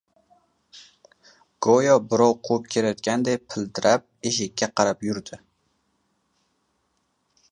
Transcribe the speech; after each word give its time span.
Go‘yo 1.65 1.97
birov 2.13 2.33
quvib 2.47 2.65
kelayotganday 2.75 3.37
pildirab, 3.53 4.07
eshikka 4.31 4.71
qarab 4.81 5.05
yurdi. 5.11 5.41